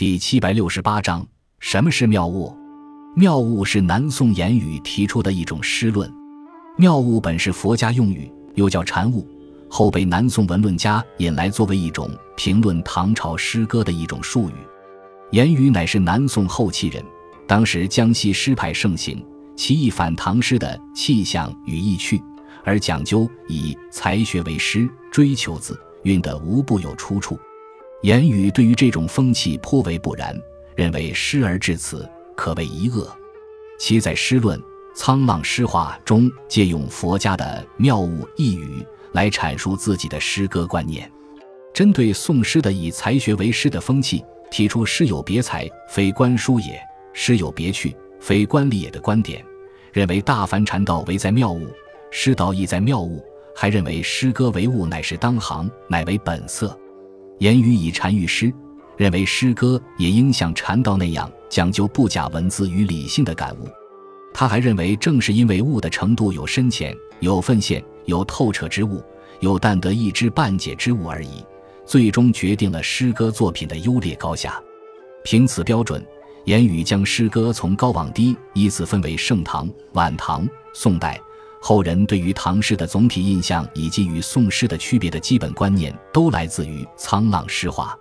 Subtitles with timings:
[0.00, 1.26] 第七百六十八章：
[1.58, 2.56] 什么是妙物？
[3.14, 6.10] 妙物是南宋言语提出的一种诗论。
[6.78, 9.28] 妙物本是佛家用语，又叫禅物，
[9.68, 14.54] 后被南宋文论家引来作为一种评论唐朝诗歌的一种术语。
[15.32, 17.04] 言语乃是南宋后期人，
[17.46, 19.22] 当时江西诗派盛行，
[19.54, 22.22] 其意反唐诗的气象与意趣，
[22.64, 27.38] 而讲究以才学为诗，追求字韵的无不有出处。
[28.02, 30.34] 言语对于这种风气颇为不然，
[30.74, 33.06] 认为诗而至此可谓一恶。
[33.78, 34.58] 其在诗论
[34.96, 38.82] 《沧浪诗话》中借用佛家的妙物一语
[39.12, 41.10] 来阐述自己的诗歌观念，
[41.74, 46.76] 针对宋诗的以才学为诗的风气，提出诗有别才，非官书也；
[47.12, 49.44] 诗有别趣，非官吏也的观点，
[49.92, 51.66] 认为大凡禅道唯在妙物，
[52.10, 53.22] 诗道亦在妙物，
[53.54, 56.74] 还认为诗歌为物乃是当行，乃为本色。
[57.40, 58.52] 言语以禅喻诗，
[58.98, 63.66] 认为诗歌也应像禅道那样讲究不假文字与理性的感悟。
[64.34, 69.02] 他还认为，正是因为悟的程度有深浅、有分现、有透彻之物，
[69.40, 71.42] 有但得一知半解之物而已，
[71.86, 74.62] 最终决定了诗歌作品的优劣高下。
[75.24, 76.06] 凭此标准，
[76.44, 81.18] 言语将诗歌从高往低依次分为盛唐、晚唐、宋代。
[81.60, 87.96] 后人对于唐诗的总体印象以及与宋诗的区别的基本观念，都来自于《沧浪诗话》。